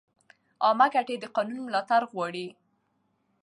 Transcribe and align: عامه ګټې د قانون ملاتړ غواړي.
عامه 0.63 0.87
ګټې 0.93 1.15
د 1.19 1.25
قانون 1.35 1.59
ملاتړ 1.67 2.01
غواړي. 2.11 2.47